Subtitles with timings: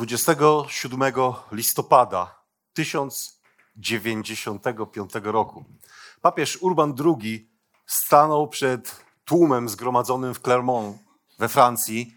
[0.00, 1.12] 27
[1.52, 5.64] listopada 1095 roku.
[6.20, 7.50] Papież Urban II
[7.86, 10.98] stanął przed tłumem zgromadzonym w Clermont
[11.38, 12.16] we Francji,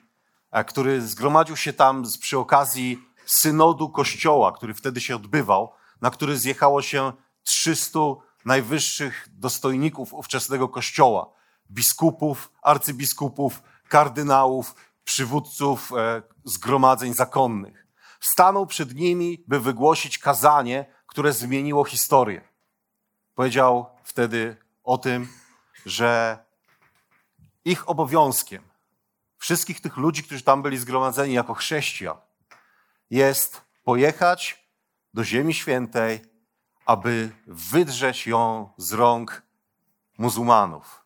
[0.67, 6.81] który zgromadził się tam przy okazji synodu kościoła, który wtedy się odbywał, na który zjechało
[6.81, 7.11] się
[7.43, 7.99] 300
[8.45, 11.33] najwyższych dostojników ówczesnego kościoła,
[11.71, 17.87] biskupów, arcybiskupów, kardynałów, przywódców e, zgromadzeń zakonnych.
[18.19, 22.41] Stanął przed nimi, by wygłosić kazanie, które zmieniło historię.
[23.35, 25.27] Powiedział wtedy o tym,
[25.85, 26.37] że
[27.65, 28.63] ich obowiązkiem,
[29.37, 32.17] wszystkich tych ludzi, którzy tam byli zgromadzeni jako chrześcijan,
[33.09, 34.67] jest pojechać
[35.13, 36.21] do Ziemi Świętej,
[36.85, 39.41] aby wydrzeć ją z rąk
[40.17, 41.03] muzułmanów,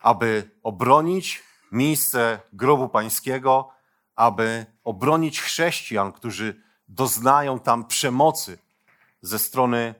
[0.00, 3.68] aby obronić miejsce grobu pańskiego,
[4.16, 8.58] aby obronić chrześcijan, którzy doznają tam przemocy
[9.22, 9.94] ze strony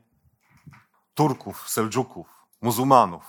[1.15, 2.27] Turków, Seldżuków,
[2.61, 3.23] muzułmanów.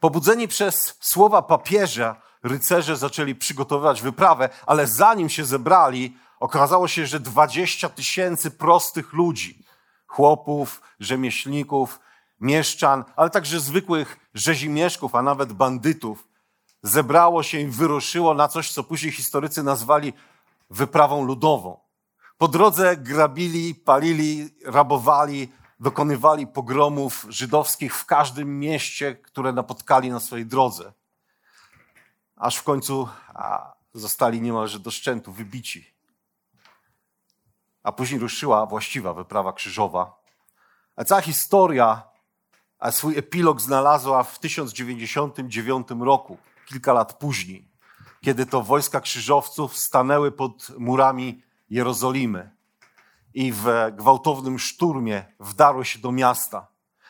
[0.00, 7.20] Pobudzeni przez słowa papieża, rycerze zaczęli przygotowywać wyprawę, ale zanim się zebrali, okazało się, że
[7.20, 9.64] 20 tysięcy prostych ludzi,
[10.06, 12.00] chłopów, rzemieślników,
[12.40, 16.27] mieszczan, ale także zwykłych rzezimieszków, a nawet bandytów,
[16.82, 20.12] zebrało się i wyruszyło na coś, co później historycy nazwali
[20.70, 21.80] wyprawą ludową.
[22.38, 30.46] Po drodze grabili, palili, rabowali, dokonywali pogromów żydowskich w każdym mieście, które napotkali na swojej
[30.46, 30.92] drodze.
[32.36, 35.94] Aż w końcu a, zostali niemalże do szczętu wybici.
[37.82, 40.18] A później ruszyła właściwa wyprawa krzyżowa.
[40.96, 42.02] A cała historia
[42.78, 47.70] a swój epilog znalazła w 1099 roku, kilka lat później,
[48.20, 52.50] kiedy to wojska krzyżowców stanęły pod murami Jerozolimy
[53.34, 56.66] i w gwałtownym szturmie wdarły się do miasta.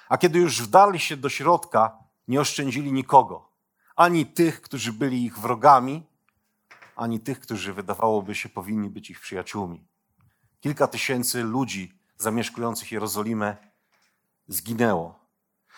[0.08, 1.98] A kiedy już wdarli się do środka,
[2.28, 3.48] nie oszczędzili nikogo.
[3.96, 6.06] Ani tych, którzy byli ich wrogami,
[6.96, 9.86] ani tych, którzy wydawałoby się powinni być ich przyjaciółmi.
[10.60, 13.56] Kilka tysięcy ludzi zamieszkujących Jerozolimę
[14.48, 15.18] zginęło.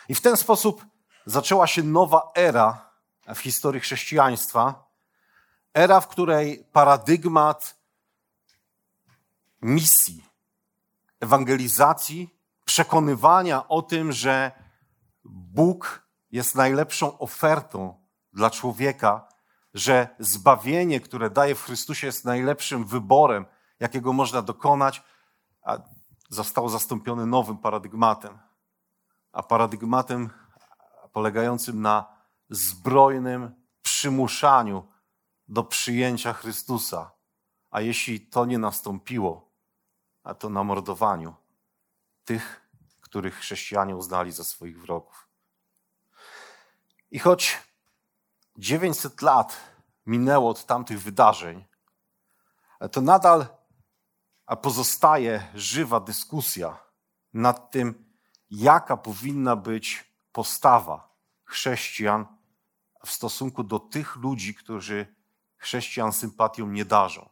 [0.08, 0.86] I w ten sposób
[1.26, 2.89] zaczęła się nowa era
[3.34, 4.90] w historii chrześcijaństwa.
[5.74, 7.76] Era, w której paradygmat
[9.62, 10.24] misji,
[11.20, 14.52] ewangelizacji, przekonywania o tym, że
[15.24, 19.28] Bóg jest najlepszą ofertą dla człowieka,
[19.74, 23.46] że zbawienie, które daje w Chrystusie, jest najlepszym wyborem,
[23.80, 25.02] jakiego można dokonać,
[25.62, 25.78] a
[26.28, 28.38] zostało zastąpione nowym paradygmatem.
[29.32, 30.30] A paradygmatem
[31.12, 32.19] polegającym na
[32.50, 34.88] zbrojnym przymuszaniu
[35.48, 37.10] do przyjęcia Chrystusa.
[37.70, 39.50] A jeśli to nie nastąpiło,
[40.22, 41.34] a to na mordowaniu
[42.24, 45.28] tych, których chrześcijanie uznali za swoich wrogów.
[47.10, 47.58] I choć
[48.56, 49.56] 900 lat
[50.06, 51.64] minęło od tamtych wydarzeń,
[52.92, 53.46] to nadal
[54.62, 56.78] pozostaje żywa dyskusja
[57.32, 58.14] nad tym,
[58.50, 62.39] jaka powinna być postawa chrześcijan
[63.06, 65.06] w stosunku do tych ludzi, którzy
[65.56, 67.28] chrześcijan sympatią nie darzą.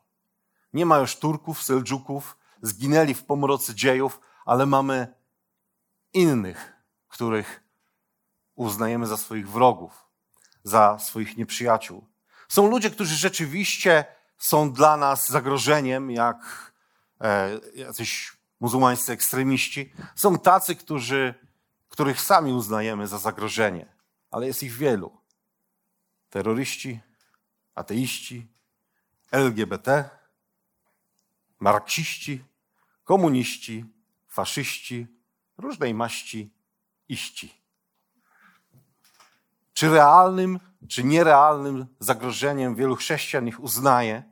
[0.73, 5.15] Nie ma już Turków, Seldżuków, zginęli w pomrocy dziejów, ale mamy
[6.13, 6.73] innych,
[7.09, 7.63] których
[8.55, 10.05] uznajemy za swoich wrogów,
[10.65, 12.07] za swoich nieprzyjaciół.
[12.49, 14.05] Są ludzie, którzy rzeczywiście
[14.39, 16.73] są dla nas zagrożeniem, jak
[17.21, 19.93] e, jacyś muzułmańscy ekstremiści.
[20.15, 21.35] Są tacy, którzy,
[21.89, 23.93] których sami uznajemy za zagrożenie,
[24.31, 25.19] ale jest ich wielu.
[26.31, 27.01] Terroryści,
[27.75, 28.47] ateiści,
[29.31, 30.11] LGBT,
[31.61, 32.45] marksiści,
[33.05, 33.85] komuniści,
[34.29, 35.07] faszyści,
[35.59, 36.51] różnej maści
[37.09, 37.55] iści.
[39.73, 44.23] Czy realnym, czy nierealnym zagrożeniem wielu chrześcijan ich uznaje?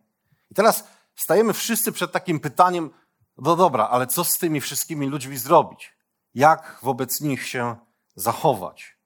[0.51, 2.91] I teraz stajemy wszyscy przed takim pytaniem,
[3.39, 5.97] no dobra, ale co z tymi wszystkimi ludźmi zrobić?
[6.35, 7.77] Jak wobec nich się
[8.15, 8.97] zachować?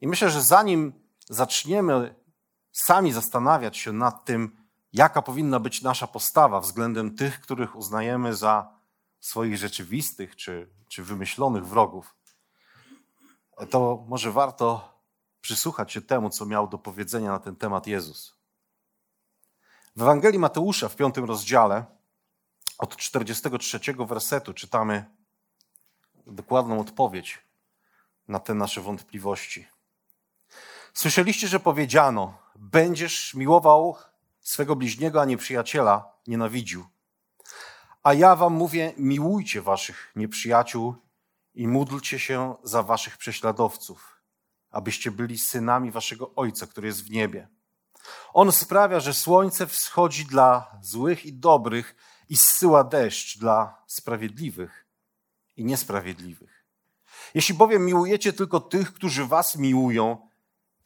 [0.00, 0.92] I myślę, że zanim
[1.28, 2.14] zaczniemy
[2.72, 4.56] sami zastanawiać się nad tym,
[4.92, 8.78] jaka powinna być nasza postawa względem tych, których uznajemy za
[9.20, 12.14] swoich rzeczywistych czy, czy wymyślonych wrogów,
[13.70, 14.98] to może warto
[15.40, 18.38] przysłuchać się temu, co miał do powiedzenia na ten temat Jezus.
[19.96, 21.84] W Ewangelii Mateusza w piątym rozdziale
[22.78, 25.04] od 43 wersetu czytamy
[26.26, 27.38] dokładną odpowiedź
[28.28, 29.66] na te nasze wątpliwości.
[30.98, 33.96] Słyszeliście, że powiedziano: Będziesz miłował
[34.40, 36.86] swego bliźniego, a nie przyjaciela nienawidził.
[38.02, 40.94] A ja wam mówię: miłujcie waszych nieprzyjaciół
[41.54, 44.20] i módlcie się za waszych prześladowców,
[44.70, 47.48] abyście byli synami waszego Ojca, który jest w niebie.
[48.32, 51.96] On sprawia, że słońce wschodzi dla złych i dobrych
[52.28, 54.86] i zsyła deszcz dla sprawiedliwych
[55.56, 56.64] i niesprawiedliwych.
[57.34, 60.27] Jeśli bowiem miłujecie tylko tych, którzy was miłują,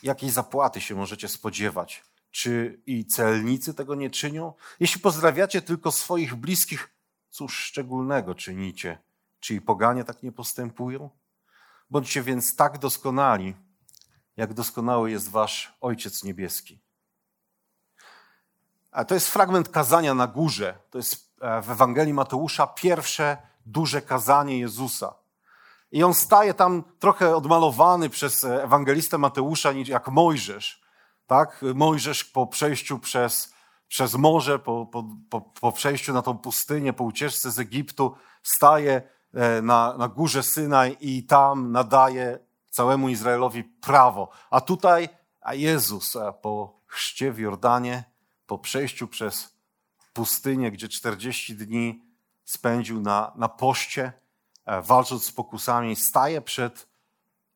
[0.02, 2.04] jakiej zapłaty się możecie spodziewać?
[2.30, 4.52] Czy i celnicy tego nie czynią?
[4.80, 6.90] Jeśli pozdrawiacie tylko swoich bliskich,
[7.30, 8.98] cóż szczególnego czynicie?
[9.40, 11.10] Czy i poganie tak nie postępują?
[11.90, 13.54] Bądźcie więc tak doskonali,
[14.36, 16.80] jak doskonały jest wasz Ojciec Niebieski.
[18.90, 20.78] A to jest fragment kazania na górze.
[20.90, 25.14] To jest e, w Ewangelii Mateusza pierwsze duże kazanie Jezusa.
[25.92, 30.82] I on staje tam trochę odmalowany przez ewangelistę Mateusza jak Mojżesz.
[31.26, 31.64] Tak?
[31.74, 33.54] Mojżesz po przejściu przez,
[33.88, 39.02] przez morze, po, po, po, po przejściu na tą pustynię, po ucieczce z Egiptu, staje
[39.34, 42.38] e, na, na górze Synaj i tam nadaje
[42.70, 44.30] całemu Izraelowi prawo.
[44.50, 45.08] A tutaj
[45.40, 48.04] a Jezus e, po chrzcie w Jordanie,
[48.46, 49.56] po przejściu przez
[50.12, 52.02] pustynię, gdzie 40 dni
[52.44, 54.21] spędził na, na poście, e,
[54.66, 56.88] walcząc z pokusami, staje przed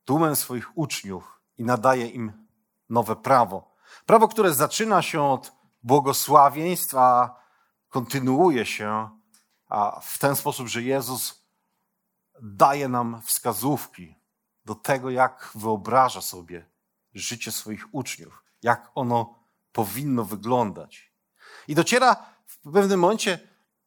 [0.04, 2.46] tłumem swoich uczniów i nadaje im
[2.88, 3.74] nowe prawo.
[4.06, 7.40] Prawo, które zaczyna się od błogosławieństw, a
[7.88, 9.08] kontynuuje się
[10.02, 11.46] w ten sposób, że Jezus
[12.42, 14.14] daje nam wskazówki
[14.64, 16.66] do tego, jak wyobraża sobie
[17.14, 19.34] życie swoich uczniów, jak ono
[19.72, 21.12] powinno wyglądać.
[21.68, 22.16] I dociera
[22.46, 23.38] w pewnym momencie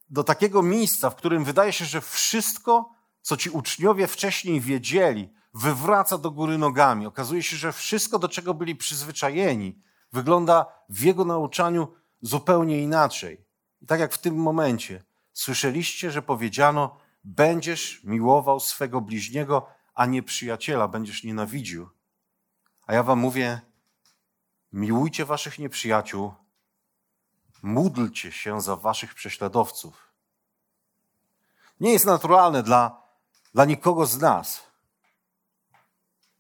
[0.10, 6.18] do takiego miejsca, w którym wydaje się, że wszystko, co ci uczniowie wcześniej wiedzieli, wywraca
[6.18, 7.06] do góry nogami.
[7.06, 9.82] Okazuje się, że wszystko, do czego byli przyzwyczajeni,
[10.14, 11.88] wygląda w jego nauczaniu
[12.22, 13.46] zupełnie inaczej.
[13.88, 20.88] Tak jak w tym momencie słyszeliście, że powiedziano: Będziesz miłował swego bliźniego, a nie przyjaciela,
[20.88, 21.90] będziesz nienawidził.
[22.88, 23.62] A ja wam mówię:
[24.74, 26.34] miłujcie waszych nieprzyjaciół,
[27.64, 30.14] módlcie się za waszych prześladowców.
[31.80, 32.99] Nie jest naturalne dla,
[33.54, 34.64] dla nikogo z nas,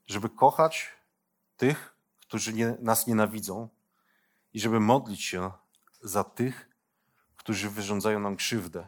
[0.07, 0.87] żeby kochać
[1.57, 3.69] tych, którzy nie, nas nienawidzą
[4.53, 5.51] i żeby modlić się
[6.01, 6.69] za tych,
[7.35, 8.87] którzy wyrządzają nam krzywdę.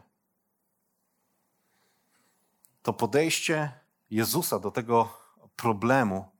[2.82, 3.80] To podejście
[4.10, 5.22] Jezusa do tego
[5.56, 6.30] problemu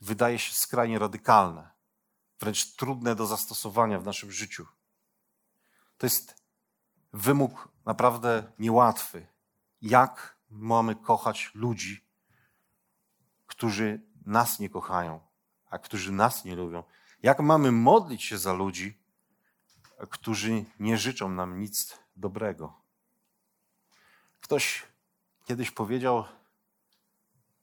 [0.00, 1.70] wydaje się skrajnie radykalne,
[2.40, 4.66] wręcz trudne do zastosowania w naszym życiu.
[5.98, 6.42] To jest
[7.12, 9.26] wymóg naprawdę niełatwy.
[9.82, 12.04] Jak mamy kochać ludzi,
[13.46, 15.20] którzy nas nie kochają,
[15.70, 16.82] a którzy nas nie lubią?
[17.22, 18.98] Jak mamy modlić się za ludzi,
[20.10, 22.80] którzy nie życzą nam nic dobrego?
[24.40, 24.86] Ktoś
[25.44, 26.24] kiedyś powiedział,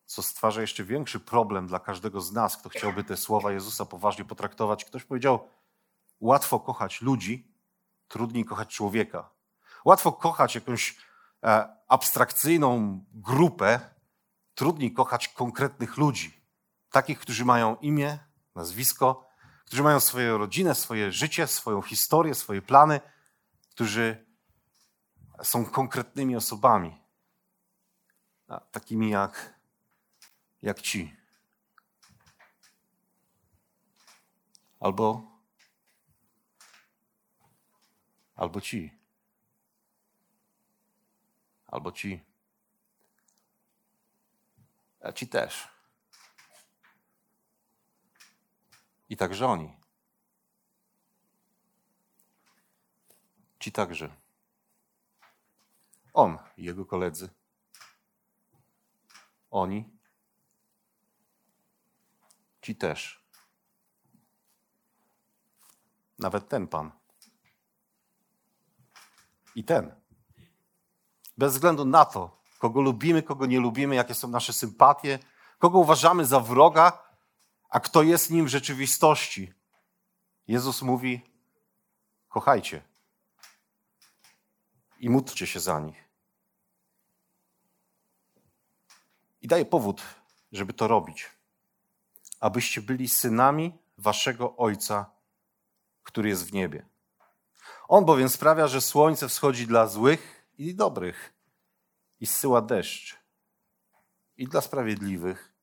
[0.06, 4.26] co stwarza jeszcze większy problem dla każdego z nas, kto chciałby te słowa Jezusa poważnie
[4.26, 4.86] potraktować.
[4.86, 5.50] Ktoś powiedział:
[6.20, 7.52] Łatwo kochać ludzi,
[8.08, 9.30] trudniej kochać człowieka.
[9.86, 10.98] Łatwo kochać jakąś
[11.88, 13.80] abstrakcyjną grupę,
[14.56, 16.42] trudniej kochać konkretnych ludzi.
[16.92, 18.20] Takich, którzy mają imię,
[18.56, 19.28] nazwisko,
[19.66, 23.02] którzy mają swoją rodzinę, swoje życie, swoją historię, swoje plany,
[23.70, 24.26] którzy
[25.44, 27.02] są konkretnymi osobami.
[28.72, 29.60] Takimi jak,
[30.62, 31.16] jak ci.
[34.80, 35.36] Albo
[38.36, 38.92] albo ci,
[41.76, 42.24] albo ci,
[45.02, 45.68] a ci też.
[49.10, 49.78] I także oni.
[53.60, 54.16] Ci także.
[56.14, 57.30] On jego koledzy.
[59.52, 60.00] Oni.
[62.62, 63.26] Ci też.
[66.20, 66.92] Nawet ten pan
[69.56, 70.05] i ten.
[71.38, 75.20] Bez względu na to, kogo lubimy, kogo nie lubimy, jakie są nasze sympatie,
[75.60, 77.04] kogo uważamy za wroga,
[77.70, 79.54] a kto jest nim w rzeczywistości.
[80.48, 81.22] Jezus mówi:
[82.30, 82.82] kochajcie
[85.00, 86.04] i módlcie się za nich.
[89.42, 90.02] I daje powód,
[90.52, 91.30] żeby to robić,
[92.40, 95.12] abyście byli synami waszego Ojca,
[96.04, 96.86] który jest w niebie.
[97.88, 101.34] On bowiem sprawia, że słońce wschodzi dla złych i dobrych
[102.20, 103.18] i zsyła deszcz
[104.38, 105.54] i dla sprawiedliwych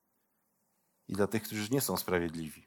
[1.08, 2.66] i dla tych, którzy nie są sprawiedliwi.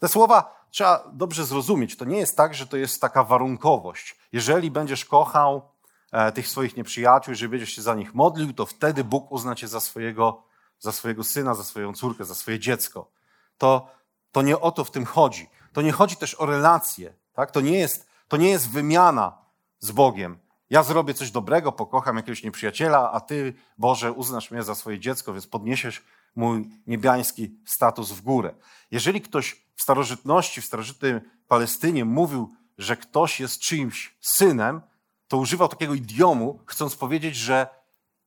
[0.00, 1.96] Te słowa trzeba dobrze zrozumieć.
[1.96, 4.16] To nie jest tak, że to jest taka warunkowość.
[4.32, 5.70] Jeżeli będziesz kochał
[6.12, 9.68] e, tych swoich nieprzyjaciół, jeżeli będziesz się za nich modlił, to wtedy Bóg uzna cię
[9.68, 10.42] za swojego,
[10.78, 13.10] za swojego syna, za swoją córkę, za swoje dziecko.
[13.58, 13.90] To,
[14.32, 15.48] to nie o to w tym chodzi.
[15.72, 17.14] To nie chodzi też o relacje.
[17.32, 17.50] Tak?
[17.50, 19.38] To, nie jest, to nie jest wymiana
[19.78, 20.38] z Bogiem.
[20.70, 25.32] Ja zrobię coś dobrego, pokocham jakiegoś nieprzyjaciela, a ty, Boże, uznasz mnie za swoje dziecko,
[25.32, 26.02] więc podniesiesz
[26.36, 28.54] mój niebiański status w górę.
[28.90, 34.80] Jeżeli ktoś w starożytności, w starożytnej Palestynie mówił, że ktoś jest czyimś synem,
[35.28, 37.66] to używał takiego idiomu, chcąc powiedzieć, że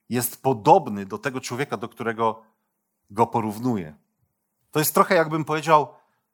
[0.10, 2.44] jest podobny do tego człowieka, do którego
[3.10, 3.96] go porównuje.
[4.72, 5.88] To jest trochę jakbym powiedział,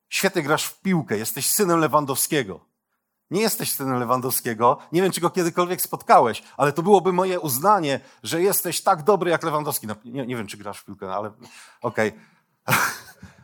[0.09, 2.68] świetnie grasz w piłkę, jesteś synem Lewandowskiego.
[3.31, 4.77] Nie jesteś synem Lewandowskiego.
[4.91, 9.31] Nie wiem, czy go kiedykolwiek spotkałeś, ale to byłoby moje uznanie, że jesteś tak dobry
[9.31, 9.87] jak Lewandowski.
[9.87, 11.31] No, nie, nie wiem, czy grasz w piłkę, no, ale
[11.81, 12.09] okej.
[12.65, 12.77] Okay.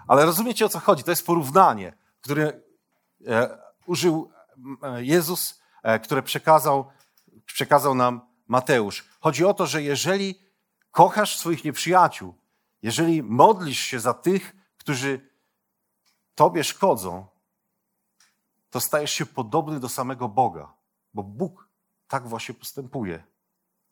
[0.08, 1.04] Ale rozumiecie, o co chodzi?
[1.04, 2.62] To jest porównanie, które
[3.28, 4.32] e, użył
[4.84, 6.92] e, Jezus, e, które przekazał,
[7.46, 9.06] przekazał nam Mateusz.
[9.20, 10.36] Chodzi o to, że jeżeli
[10.92, 12.36] kochasz swoich nieprzyjaciół,
[12.82, 15.30] jeżeli modlisz się za tych, którzy
[16.36, 17.28] tobie szkodzą,
[18.76, 20.74] to stajesz się podobny do samego Boga,
[21.14, 21.70] bo Bóg
[22.08, 23.24] tak właśnie postępuje.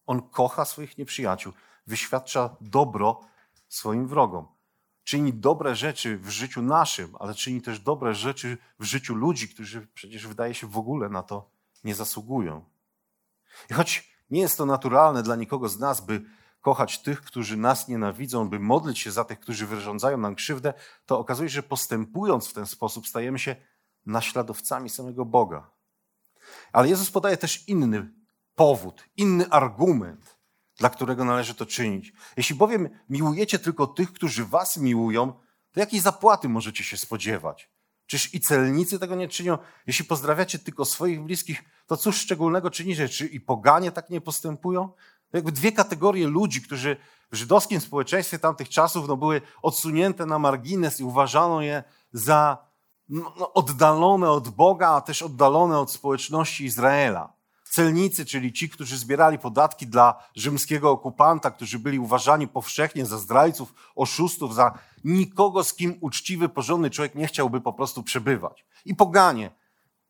[0.06, 1.54] On kocha swoich nieprzyjaciół,
[1.88, 3.22] wyświadcza dobro
[3.68, 4.48] swoim wrogom.
[5.04, 9.88] Czyni dobre rzeczy w życiu naszym, ale czyni też dobre rzeczy w życiu ludzi, którzy
[9.88, 11.50] przecież wydaje się w ogóle na to
[11.84, 12.66] nie zasługują.
[13.70, 16.22] I choć nie jest to naturalne dla nikogo z nas, by
[16.62, 20.74] kochać tych, którzy nas nienawidzą, by modlić się za tych, którzy wyrządzają nam krzywdę,
[21.06, 23.56] to okazuje się, że postępując w ten sposób stajemy się
[24.06, 25.70] naśladowcami samego Boga.
[26.72, 28.14] Ale Jezus podaje też inny
[28.56, 30.38] powód, inny argument,
[30.78, 32.14] dla którego należy to czynić.
[32.38, 35.34] Jeśli bowiem miłujecie tylko tych, którzy was miłują,
[35.72, 37.70] to jakiej zapłaty możecie się spodziewać?
[38.06, 39.58] Czyż i celnicy tego nie czynią?
[39.88, 43.10] Jeśli pozdrawiacie tylko swoich bliskich, to cóż szczególnego czynicie?
[43.10, 44.90] Czy i poganie tak nie postępują?
[45.30, 46.98] To jakby dwie kategorie ludzi, którzy
[47.32, 52.73] w żydowskim społeczeństwie tamtych czasów no, były odsunięte na margines i uważano je za
[53.54, 57.34] oddalone od Boga, a też oddalone od społeczności Izraela.
[57.64, 63.74] Celnicy, czyli ci, którzy zbierali podatki dla rzymskiego okupanta, którzy byli uważani powszechnie za zdrajców,
[63.96, 68.66] oszustów, za nikogo, z kim uczciwy, porządny człowiek nie chciałby po prostu przebywać.
[68.86, 69.52] I poganie,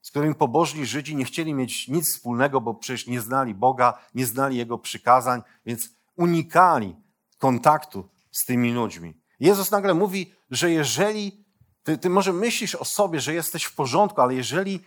[0.01, 4.25] z którymi pobożni Żydzi nie chcieli mieć nic wspólnego, bo przecież nie znali Boga, nie
[4.25, 6.95] znali Jego przykazań, więc unikali
[7.37, 9.13] kontaktu z tymi ludźmi.
[9.39, 11.42] Jezus nagle mówi, że jeżeli
[11.83, 14.83] ty, ty może myślisz o sobie, że jesteś w porządku, ale jeżeli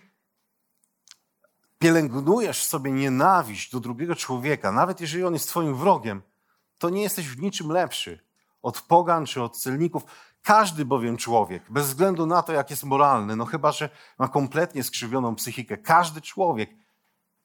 [1.78, 6.22] pielęgnujesz sobie nienawiść do drugiego człowieka, nawet jeżeli on jest twoim wrogiem,
[6.78, 8.20] to nie jesteś w niczym lepszy
[8.62, 10.02] od pogan czy od celników.
[10.42, 14.82] Każdy bowiem człowiek, bez względu na to, jak jest moralny, no chyba, że ma kompletnie
[14.82, 16.70] skrzywioną psychikę, każdy człowiek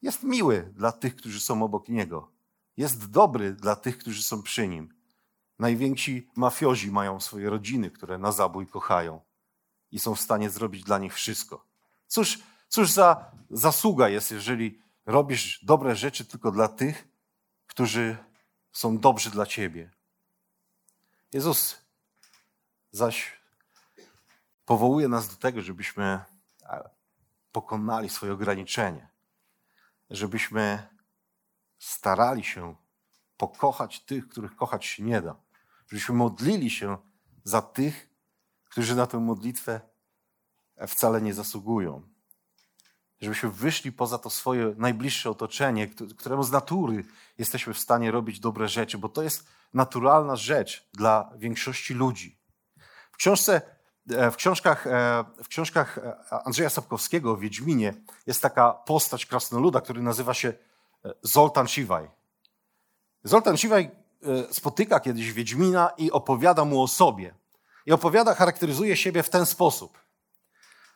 [0.02, 2.32] jest miły dla tych, którzy są obok niego.
[2.78, 4.94] Jest dobry dla tych, którzy są przy nim.
[5.60, 9.22] Najwięksi mafiozi mają swoje rodziny, które na zabój kochają
[9.92, 11.66] i są w stanie zrobić dla nich wszystko.
[12.08, 17.08] Cóż, cóż za zasługa jest, jeżeli robisz dobre rzeczy tylko dla tych,
[17.68, 18.18] którzy
[18.72, 19.92] są dobrzy dla ciebie.
[21.34, 21.78] Jezus
[22.92, 23.42] zaś
[24.66, 26.20] powołuje nas do tego, żebyśmy
[27.52, 29.10] pokonali swoje ograniczenie,
[30.10, 30.88] żebyśmy
[31.80, 32.76] starali się
[33.38, 35.36] pokochać tych, których kochać się nie da,
[35.88, 36.98] żebyśmy modlili się
[37.44, 38.11] za tych,
[38.72, 39.82] którzy na tę modlitwę
[40.88, 42.02] wcale nie zasługują.
[43.22, 45.88] Żebyśmy wyszli poza to swoje najbliższe otoczenie,
[46.18, 47.04] któremu z natury
[47.38, 52.40] jesteśmy w stanie robić dobre rzeczy, bo to jest naturalna rzecz dla większości ludzi.
[53.12, 53.62] W książce
[54.10, 57.94] e, w książkach, e, w książkach e, Andrzeja Sapkowskiego o Wiedźminie
[58.28, 60.54] jest taka postać krasnoluda, który nazywa się
[61.22, 62.10] Zoltan Siwaj.
[63.24, 63.92] Zoltan Siwaj
[64.52, 67.41] spotyka kiedyś Wiedźmina i opowiada mu o sobie.
[67.86, 70.00] I opowiada, charakteryzuje siebie w ten sposób.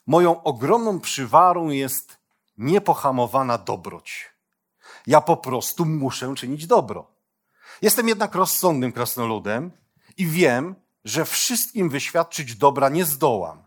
[0.08, 2.18] Moją ogromną przywarą jest
[2.58, 4.32] niepohamowana dobroć.
[5.08, 7.08] Ja po prostu muszę czynić dobro.
[7.82, 9.72] Jestem jednak rozsądnym krasnoludem
[10.18, 10.76] i wiem,
[11.06, 13.64] że wszystkim wyświadczyć dobra nie zdołam.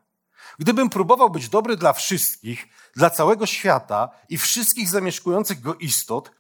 [0.59, 6.31] Gdybym próbował być dobry dla wszystkich, dla całego świata i wszystkich zamieszkujących go istot,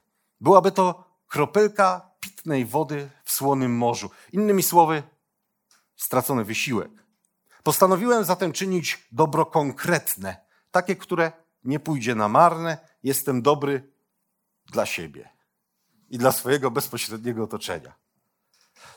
[0.40, 4.10] byłaby to kropelka pitnej wody w słonym morzu.
[4.32, 5.02] Innymi słowy,
[5.98, 6.90] stracony wysiłek.
[7.62, 10.36] Postanowiłem zatem czynić dobro konkretne,
[10.70, 11.32] takie, które
[11.64, 12.78] nie pójdzie na marne.
[13.02, 13.92] Jestem dobry
[14.66, 15.30] dla siebie
[16.08, 17.94] i dla swojego bezpośredniego otoczenia.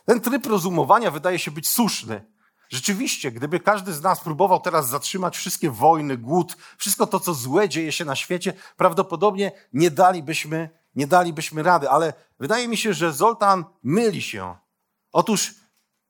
[0.05, 2.25] Ten tryb rozumowania wydaje się być słuszny.
[2.69, 7.69] Rzeczywiście, gdyby każdy z nas próbował teraz zatrzymać wszystkie wojny, głód, wszystko to, co złe
[7.69, 11.89] dzieje się na świecie, prawdopodobnie nie dalibyśmy, nie dalibyśmy rady.
[11.89, 14.55] Ale wydaje mi się, że Zoltan myli się.
[15.11, 15.60] Otóż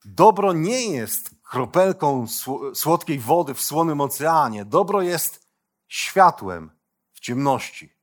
[0.06, 2.26] dobro nie jest kropelką
[2.74, 4.66] słodkiej wody w słonym oceanie.
[4.66, 5.48] Dobro jest
[5.88, 6.72] światłem
[7.14, 7.94] w ciemności.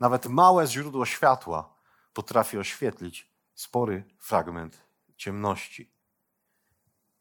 [0.00, 1.74] Nawet małe źródło światła
[2.12, 4.82] potrafi oświetlić spory fragment
[5.16, 5.90] ciemności.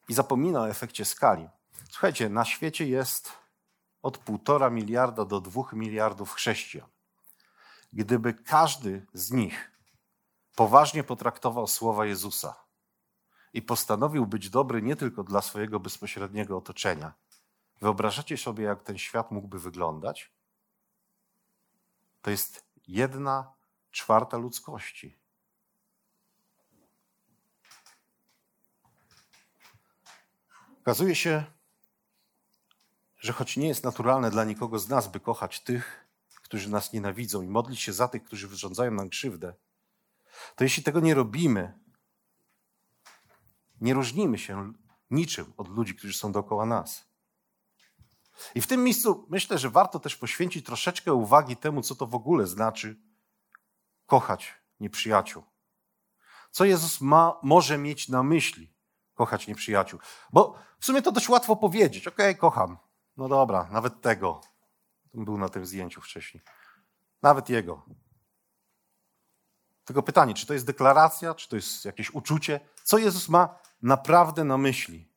[0.10, 1.50] I zapomina o efekcie skali.
[1.89, 3.32] Słuchajcie, na świecie jest
[4.01, 6.89] od półtora miliarda do dwóch miliardów chrześcijan.
[7.94, 9.72] Gdyby każdy z nich
[10.56, 12.64] poważnie potraktował słowa Jezusa
[13.55, 17.13] i postanowił być dobry nie tylko dla swojego bezpośredniego otoczenia,
[17.81, 20.31] wyobrażacie sobie, jak ten świat mógłby wyglądać?
[22.21, 23.53] To jest jedna
[23.91, 25.17] czwarta ludzkości.
[30.81, 31.43] Okazuje się,
[33.17, 36.05] że choć nie jest naturalne dla nikogo z nas, by kochać tych,
[36.41, 39.53] którzy nas nienawidzą i modlić się za tych, którzy wyrządzają nam krzywdę,
[40.55, 41.85] to jeśli tego nie robimy,
[43.82, 44.74] nie różnimy się
[45.12, 47.05] niczym od ludzi, którzy są dookoła nas.
[48.55, 52.15] I w tym miejscu myślę, że warto też poświęcić troszeczkę uwagi temu, co to w
[52.15, 53.00] ogóle znaczy
[54.05, 55.44] kochać nieprzyjaciół.
[56.51, 58.74] Co Jezus ma, może mieć na myśli,
[59.13, 60.00] kochać nieprzyjaciół?
[60.34, 62.08] Bo w sumie to dość łatwo powiedzieć.
[62.08, 62.78] Okej, okay, kocham.
[63.17, 64.41] No dobra, nawet tego.
[65.13, 66.43] Był na tym zdjęciu wcześniej.
[67.21, 67.86] Nawet jego.
[69.86, 72.60] Tylko pytanie, czy to jest deklaracja, czy to jest jakieś uczucie?
[72.84, 75.08] Co Jezus ma naprawdę na myśli?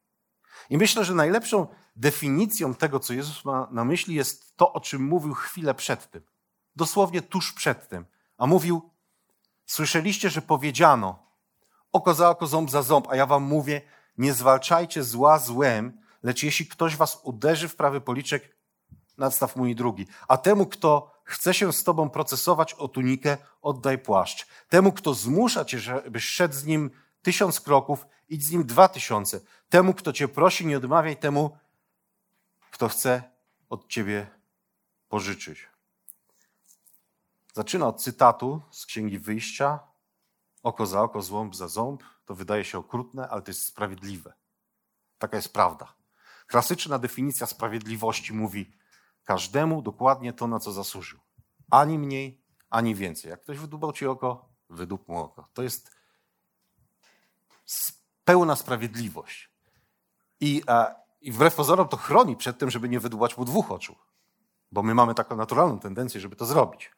[0.70, 5.02] I myślę, że najlepszą definicją tego, co Jezus ma na myśli, jest to, o czym
[5.02, 6.22] mówił chwilę przed tym.
[6.76, 8.04] Dosłownie tuż przed tym.
[8.38, 8.90] A mówił:
[9.66, 11.28] Słyszeliście, że powiedziano
[11.92, 13.82] oko za oko, ząb za ząb, a ja wam mówię:
[14.18, 18.56] nie zwalczajcie zła złem, lecz jeśli ktoś was uderzy w prawy policzek,
[19.18, 20.06] nadstaw mój drugi.
[20.28, 24.46] A temu, kto chce się z tobą procesować o tunikę, oddaj płaszcz.
[24.68, 26.90] Temu, kto zmusza cię, żebyś szedł z nim
[27.28, 29.40] tysiąc kroków, idź z nim dwa tysiące.
[29.68, 31.58] Temu, kto cię prosi, nie odmawiaj temu,
[32.70, 33.22] kto chce
[33.68, 34.26] od ciebie
[35.08, 35.68] pożyczyć.
[37.54, 39.78] Zaczyna od cytatu z Księgi Wyjścia.
[40.62, 42.02] Oko za oko, ząb za ząb.
[42.24, 44.32] To wydaje się okrutne, ale to jest sprawiedliwe.
[45.18, 45.94] Taka jest prawda.
[46.46, 48.72] Klasyczna definicja sprawiedliwości mówi
[49.24, 51.18] każdemu dokładnie to, na co zasłużył.
[51.70, 53.30] Ani mniej, ani więcej.
[53.30, 55.48] Jak ktoś wydubał ci oko, wydup mu oko.
[55.52, 55.97] To jest
[58.24, 59.50] pełna sprawiedliwość.
[60.40, 63.96] I, e, I wbrew pozorom to chroni przed tym, żeby nie wydubać mu dwóch oczu.
[64.72, 66.90] Bo my mamy taką naturalną tendencję, żeby to zrobić.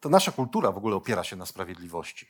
[0.00, 2.28] To nasza kultura w ogóle opiera się na sprawiedliwości.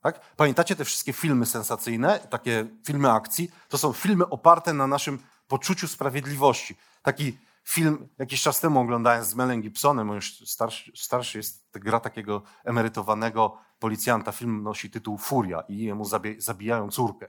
[0.00, 0.20] Tak?
[0.36, 3.50] Pamiętacie te wszystkie filmy sensacyjne, takie filmy akcji?
[3.68, 6.76] To są filmy oparte na naszym poczuciu sprawiedliwości.
[7.02, 12.00] Taki film jakiś czas temu oglądałem z Melem Gibsonem, on już starszy, starszy jest, gra
[12.00, 14.32] takiego emerytowanego policjanta.
[14.32, 16.04] Film nosi tytuł Furia i jemu
[16.38, 17.28] zabijają córkę.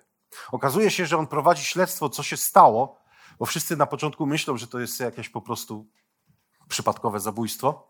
[0.52, 3.00] Okazuje się, że on prowadzi śledztwo, co się stało,
[3.40, 5.88] bo wszyscy na początku myślą, że to jest jakieś po prostu
[6.68, 7.90] przypadkowe zabójstwo.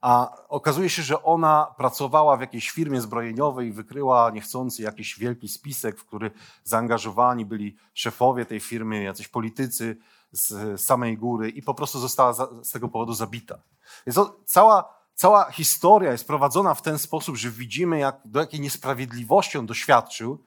[0.00, 5.48] A okazuje się, że ona pracowała w jakiejś firmie zbrojeniowej i wykryła niechcący jakiś wielki
[5.48, 6.30] spisek, w który
[6.64, 9.96] zaangażowani byli szefowie tej firmy, jacyś politycy
[10.34, 13.58] z samej góry i po prostu została z tego powodu zabita.
[14.06, 19.58] Więc cała, cała historia jest prowadzona w ten sposób, że widzimy, jak, do jakiej niesprawiedliwości
[19.58, 20.44] on doświadczył,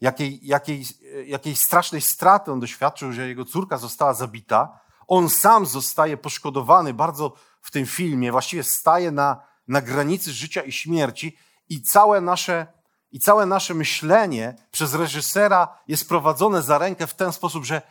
[0.00, 0.84] jakiej, jakiej,
[1.26, 4.80] jakiej strasznej straty on doświadczył, że jego córka została zabita.
[5.06, 10.72] On sam zostaje poszkodowany bardzo w tym filmie właściwie staje na, na granicy życia i
[10.72, 11.36] śmierci
[11.68, 12.66] i całe nasze,
[13.10, 17.82] i całe nasze myślenie przez reżysera jest prowadzone za rękę w ten sposób, że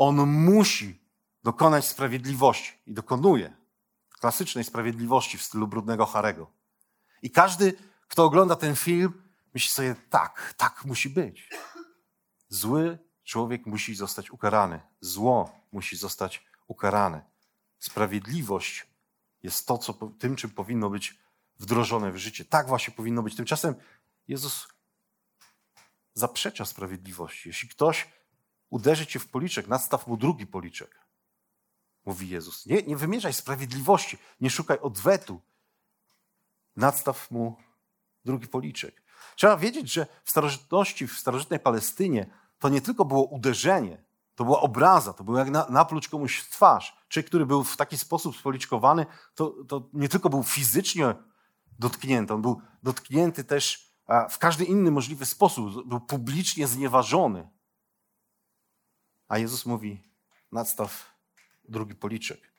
[0.00, 1.00] on musi
[1.42, 3.56] dokonać sprawiedliwości i dokonuje
[4.20, 6.50] klasycznej sprawiedliwości w stylu brudnego Harego.
[7.22, 7.72] I każdy,
[8.08, 9.22] kto ogląda ten film,
[9.54, 11.50] myśli sobie, tak, tak musi być.
[12.48, 14.80] Zły człowiek musi zostać ukarany.
[15.00, 17.24] Zło musi zostać ukarane.
[17.78, 18.86] Sprawiedliwość
[19.42, 21.18] jest to, co, tym, czym powinno być
[21.58, 22.44] wdrożone w życie.
[22.44, 23.36] Tak właśnie powinno być.
[23.36, 23.74] Tymczasem
[24.28, 24.68] Jezus
[26.14, 27.48] zaprzecza sprawiedliwości.
[27.48, 28.19] Jeśli ktoś
[28.70, 31.00] uderzy cię w policzek, nadstaw mu drugi policzek,
[32.04, 32.66] mówi Jezus.
[32.66, 35.40] Nie, nie wymierzaj sprawiedliwości, nie szukaj odwetu,
[36.76, 37.56] nadstaw mu
[38.24, 39.02] drugi policzek.
[39.36, 42.26] Trzeba wiedzieć, że w starożytności, w starożytnej Palestynie
[42.58, 44.04] to nie tylko było uderzenie,
[44.34, 46.96] to była obraza, to było jak na, napluć komuś w twarz.
[47.08, 51.14] Człowiek, który był w taki sposób spoliczkowany, to, to nie tylko był fizycznie
[51.78, 53.90] dotknięty, on był dotknięty też
[54.30, 57.48] w każdy inny możliwy sposób, był publicznie znieważony.
[59.30, 60.02] A Jezus mówi,
[60.52, 61.14] nadstaw
[61.68, 62.52] drugi policzek.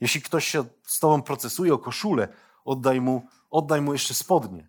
[0.00, 2.28] Jeśli ktoś się z tobą procesuje o koszulę,
[2.64, 4.68] oddaj mu, oddaj mu jeszcze spodnie.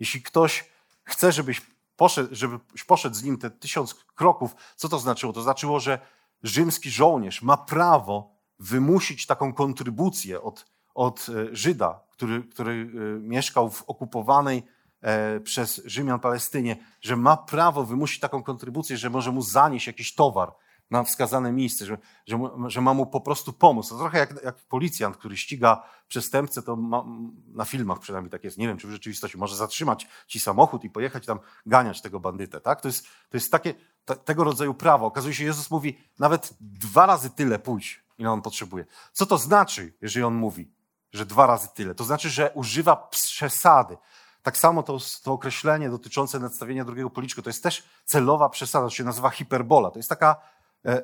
[0.00, 0.70] Jeśli ktoś
[1.04, 1.62] chce, żebyś
[1.96, 5.32] poszedł, żebyś poszedł z nim te tysiąc kroków, co to znaczyło?
[5.32, 5.98] To znaczyło, że
[6.42, 13.70] rzymski żołnierz ma prawo wymusić taką kontrybucję od, od e, Żyda, który, który e, mieszkał
[13.70, 14.62] w okupowanej
[15.00, 20.14] e, przez Rzymian Palestynie, że ma prawo wymusić taką kontrybucję, że może mu zanieść jakiś
[20.14, 20.52] towar,
[20.94, 23.88] na wskazane miejsce, że, że, że ma mu po prostu pomóc.
[23.88, 27.04] To trochę jak, jak policjant, który ściga przestępcę, to ma,
[27.46, 30.90] na filmach przynajmniej tak jest, nie wiem czy w rzeczywistości, może zatrzymać ci samochód i
[30.90, 32.60] pojechać tam ganiać tego bandytę.
[32.60, 32.80] Tak?
[32.80, 35.06] To, jest, to jest takie, te, tego rodzaju prawo.
[35.06, 38.84] Okazuje się, Jezus mówi nawet dwa razy tyle pójdź, ile on potrzebuje.
[39.12, 40.72] Co to znaczy, jeżeli on mówi,
[41.12, 41.94] że dwa razy tyle?
[41.94, 43.96] To znaczy, że używa przesady.
[44.42, 48.90] Tak samo to, to określenie dotyczące nadstawienia drugiego policzka, to jest też celowa przesada, to
[48.90, 49.90] się nazywa hiperbola.
[49.90, 50.36] To jest taka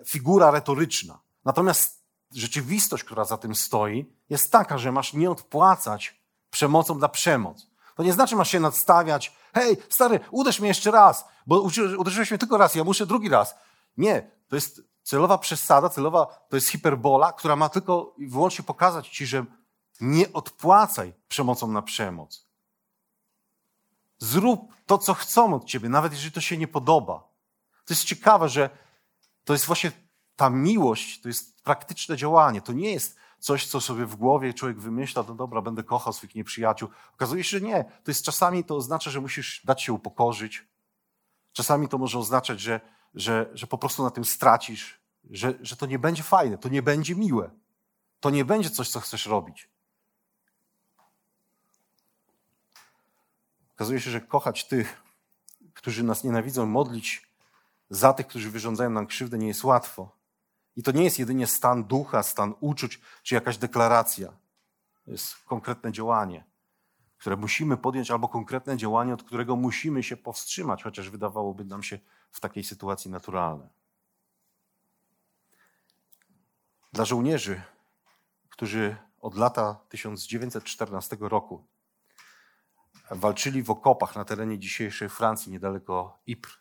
[0.07, 1.21] figura retoryczna.
[1.45, 7.67] Natomiast rzeczywistość, która za tym stoi, jest taka, że masz nie odpłacać przemocą za przemoc.
[7.95, 11.61] To nie znaczy, masz się nadstawiać, hej, stary, uderz mnie jeszcze raz, bo
[11.99, 13.55] uderzyłeś mnie tylko raz, ja muszę drugi raz.
[13.97, 19.09] Nie, to jest celowa przesada, celowa, to jest hiperbola, która ma tylko i wyłącznie pokazać
[19.09, 19.45] ci, że
[20.01, 22.47] nie odpłacaj przemocą na przemoc.
[24.19, 27.29] Zrób to, co chcą od ciebie, nawet jeżeli to się nie podoba.
[27.85, 28.71] To jest ciekawe, że
[29.45, 29.93] to jest właśnie
[30.37, 32.61] ta miłość, to jest praktyczne działanie.
[32.61, 36.35] To nie jest coś, co sobie w głowie człowiek wymyśla, no dobra, będę kochał swoich
[36.35, 36.89] nieprzyjaciół.
[37.15, 37.85] Okazuje się, że nie.
[37.85, 40.67] To jest czasami to oznacza, że musisz dać się upokorzyć.
[41.53, 42.81] Czasami to może oznaczać, że,
[43.15, 45.01] że, że po prostu na tym stracisz,
[45.31, 47.51] że, że to nie będzie fajne, to nie będzie miłe.
[48.21, 49.69] To nie będzie coś, co chcesz robić.
[53.75, 55.03] Okazuje się, że kochać tych,
[55.75, 57.30] którzy nas nienawidzą, modlić
[57.91, 60.17] za tych, którzy wyrządzają nam krzywdę, nie jest łatwo.
[60.77, 64.33] I to nie jest jedynie stan ducha, stan uczuć, czy jakaś deklaracja.
[65.05, 66.45] To jest konkretne działanie,
[67.19, 71.99] które musimy podjąć, albo konkretne działanie, od którego musimy się powstrzymać, chociaż wydawałoby nam się
[72.31, 73.69] w takiej sytuacji naturalne.
[76.93, 77.63] Dla żołnierzy,
[78.49, 81.67] którzy od lata 1914 roku
[83.11, 86.61] walczyli w okopach na terenie dzisiejszej Francji, niedaleko Ypres,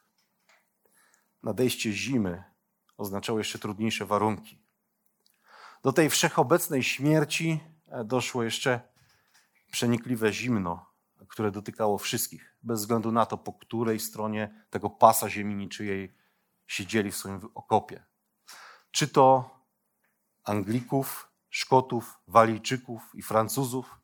[1.44, 2.44] nadejście zimy
[2.98, 4.62] oznaczało jeszcze trudniejsze warunki.
[5.84, 8.82] Do tej wszechobecnej śmierci e, doszło jeszcze
[9.72, 10.86] przenikliwe zimno,
[11.28, 16.16] które dotykało wszystkich, bez względu na to, po której stronie tego pasa ziemi niczyjej
[16.68, 18.04] siedzieli w swoim okopie.
[18.92, 19.50] Czy to
[20.44, 24.00] Anglików, Szkotów, Walijczyków i Francuzów,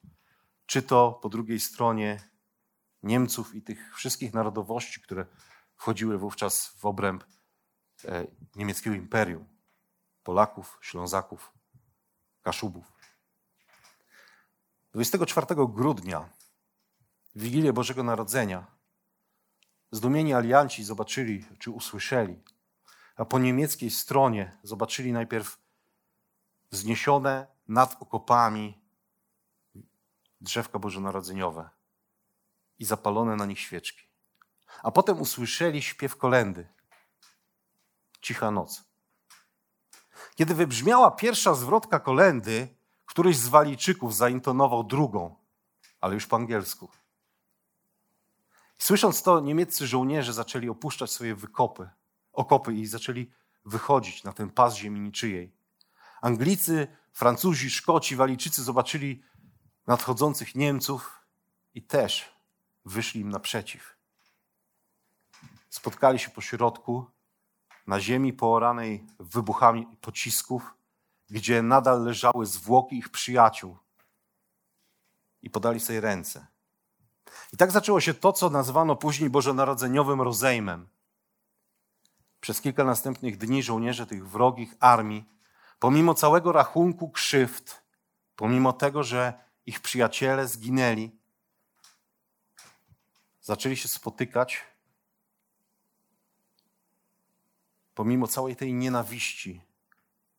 [0.66, 2.30] czy to po drugiej stronie
[3.04, 5.26] Niemców i tych wszystkich narodowości, które
[5.76, 7.24] wchodziły wówczas w obręb
[8.06, 9.56] e, niemieckiego imperium.
[10.24, 11.52] Polaków, Ślązaków,
[12.42, 12.94] Kaszubów.
[14.94, 16.30] 24 grudnia,
[17.36, 18.68] w Wigilię Bożego Narodzenia,
[19.92, 22.44] zdumieni alianci zobaczyli, czy usłyszeli,
[23.16, 25.58] a po niemieckiej stronie zobaczyli najpierw
[26.72, 28.82] wzniesione nad okopami
[30.42, 31.70] drzewka bożonarodzeniowe
[32.80, 34.15] i zapalone na nich świeczki.
[34.84, 36.68] A potem usłyszeli śpiew kolendy.
[38.22, 38.84] Cicha noc.
[40.36, 45.36] Kiedy wybrzmiała pierwsza zwrotka kolendy, któryś z walijczyków zaintonował drugą,
[46.02, 46.90] ale już po angielsku.
[48.78, 51.90] Słysząc to, niemieccy żołnierze zaczęli opuszczać swoje wykopy,
[52.34, 53.32] okopy i zaczęli
[53.66, 55.56] wychodzić na ten pas ziemi niczyjej.
[56.22, 59.24] Anglicy, Francuzi, Szkoci, Walijczycy zobaczyli
[59.88, 61.22] nadchodzących Niemców
[61.74, 62.36] i też
[62.86, 63.95] wyszli im naprzeciw
[65.70, 67.06] spotkali się po środku,
[67.88, 70.74] na ziemi pooranej wybuchami pocisków,
[71.30, 73.78] gdzie nadal leżały zwłoki ich przyjaciół
[75.42, 76.48] i podali sobie ręce.
[77.54, 80.88] I tak zaczęło się to, co nazwano później bożonarodzeniowym rozejmem.
[82.42, 85.30] Przez kilka następnych dni żołnierze tych wrogich armii,
[85.80, 87.84] pomimo całego rachunku krzywd,
[88.36, 89.34] pomimo tego, że
[89.66, 91.20] ich przyjaciele zginęli,
[93.42, 94.75] zaczęli się spotykać
[97.96, 99.62] pomimo całej tej nienawiści,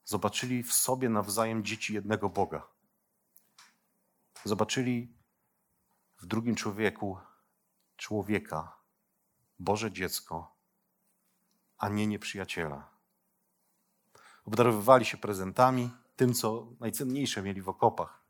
[0.05, 2.67] zobaczyli w sobie nawzajem dzieci jednego Boga.
[4.45, 5.15] Zobaczyli
[6.19, 7.19] w drugim człowieku
[7.97, 8.77] człowieka,
[9.59, 10.57] Boże dziecko,
[11.79, 12.91] a nie nieprzyjaciela.
[14.45, 18.27] Obdarowywali się prezentami, tym, co najcenniejsze mieli w okopach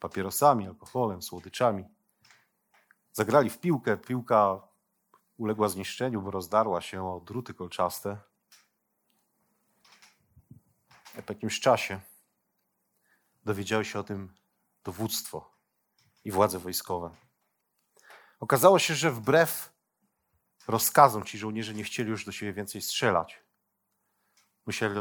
[0.00, 1.84] papierosami, alkoholem, słodyczami.
[3.12, 3.96] Zagrali w piłkę.
[3.96, 4.60] Piłka
[5.36, 8.18] uległa zniszczeniu, bo rozdarła się o druty kolczaste.
[11.26, 12.00] Po jakimś czasie
[13.44, 14.34] dowiedziały się o tym
[14.84, 15.58] dowództwo
[16.24, 17.10] i władze wojskowe.
[18.40, 19.72] Okazało się, że wbrew
[20.68, 23.42] rozkazom ci żołnierze nie chcieli już do siebie więcej strzelać.
[24.66, 24.94] Musieli,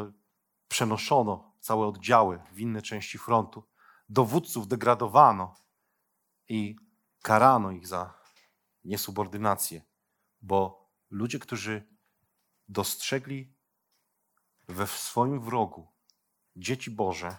[0.67, 3.63] przenoszono całe oddziały w inne części frontu.
[4.09, 5.55] Dowódców degradowano
[6.47, 6.75] i
[7.21, 8.13] karano ich za
[8.83, 9.81] niesubordynację,
[10.41, 11.87] bo ludzie, którzy
[12.67, 13.53] dostrzegli
[14.67, 15.87] we swoim wrogu
[16.59, 17.37] dzieci Boże,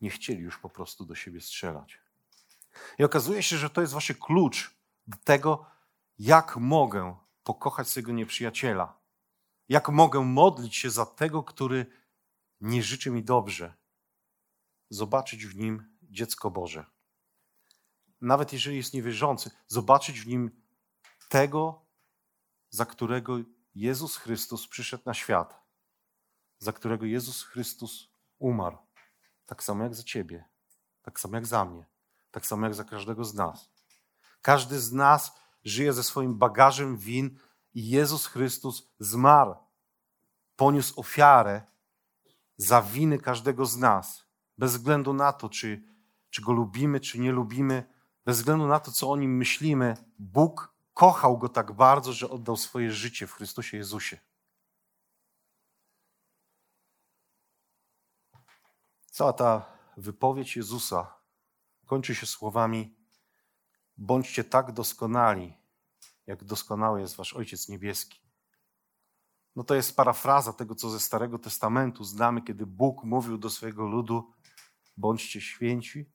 [0.00, 2.00] nie chcieli już po prostu do siebie strzelać.
[2.98, 4.74] I okazuje się, że to jest właśnie klucz
[5.06, 5.66] do tego,
[6.18, 9.00] jak mogę pokochać swojego nieprzyjaciela,
[9.68, 11.86] jak mogę modlić się za tego, który
[12.60, 13.74] nie życzy mi dobrze,
[14.90, 16.84] zobaczyć w nim dziecko Boże.
[18.20, 20.62] Nawet jeżeli jest niewierzący, zobaczyć w nim
[21.28, 21.86] tego,
[22.70, 23.38] za którego
[23.74, 25.67] Jezus Chrystus przyszedł na świat,
[26.58, 28.76] za którego Jezus Chrystus umarł,
[29.46, 30.44] tak samo jak za ciebie,
[31.02, 31.86] tak samo jak za mnie,
[32.30, 33.70] tak samo jak za każdego z nas.
[34.42, 35.32] Każdy z nas
[35.64, 37.38] żyje ze swoim bagażem win
[37.74, 39.54] i Jezus Chrystus zmarł,
[40.56, 41.62] poniósł ofiarę
[42.56, 44.24] za winy każdego z nas,
[44.58, 45.82] bez względu na to, czy,
[46.30, 47.84] czy go lubimy, czy nie lubimy,
[48.24, 52.56] bez względu na to, co o nim myślimy, Bóg kochał go tak bardzo, że oddał
[52.56, 54.18] swoje życie w Chrystusie Jezusie.
[59.18, 61.20] Cała ta wypowiedź Jezusa
[61.86, 62.96] kończy się słowami:
[63.96, 65.56] Bądźcie tak doskonali,
[66.26, 68.20] jak doskonały jest Wasz Ojciec Niebieski.
[69.56, 73.86] No to jest parafraza tego, co ze Starego Testamentu znamy, kiedy Bóg mówił do swojego
[73.86, 74.32] ludu:
[74.96, 76.12] bądźcie święci,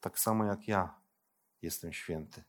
[0.00, 1.00] tak samo jak ja
[1.62, 2.44] jestem święty.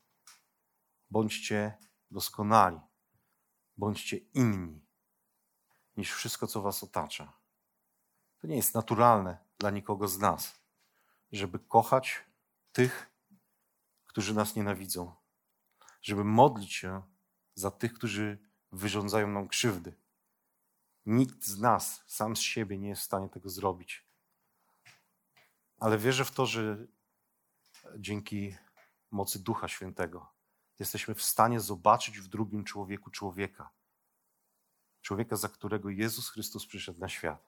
[1.10, 1.78] Bądźcie
[2.12, 2.80] doskonali,
[3.78, 4.86] bądźcie inni
[5.98, 7.37] niż wszystko, co was otacza.
[8.40, 10.60] To nie jest naturalne dla nikogo z nas,
[11.32, 12.26] żeby kochać
[12.72, 13.12] tych,
[14.06, 15.16] którzy nas nienawidzą,
[16.02, 17.02] żeby modlić się
[17.56, 18.38] za tych, którzy
[18.72, 19.96] wyrządzają nam krzywdy.
[21.06, 24.08] Nikt z nas sam z siebie nie jest w stanie tego zrobić.
[25.80, 26.88] Ale wierzę w to, że
[27.98, 28.56] dzięki
[29.12, 30.32] mocy Ducha Świętego
[30.80, 33.70] jesteśmy w stanie zobaczyć w drugim człowieku człowieka.
[35.02, 37.47] Człowieka, za którego Jezus Chrystus przyszedł na świat.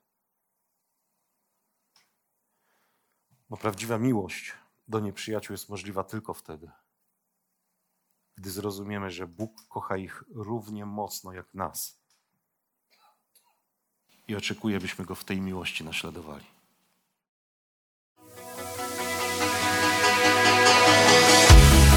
[3.50, 4.54] Bo prawdziwa miłość
[4.88, 6.72] do nieprzyjaciół jest możliwa tylko wtedy,
[8.36, 12.00] gdy zrozumiemy, że Bóg kocha ich równie mocno jak nas.
[14.28, 16.46] I oczekuje, byśmy go w tej miłości naśladowali.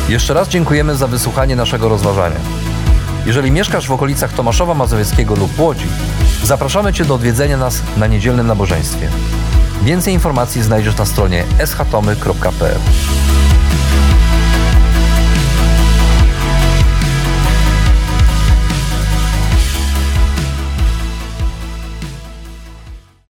[0.09, 2.41] Jeszcze raz dziękujemy za wysłuchanie naszego rozważania.
[3.27, 5.87] Jeżeli mieszkasz w okolicach Tomaszowa Mazowieckiego lub Łodzi,
[6.45, 9.11] zapraszamy Cię do odwiedzenia nas na niedzielnym nabożeństwie.
[9.85, 12.81] Więcej informacji znajdziesz na stronie schatomy.pl.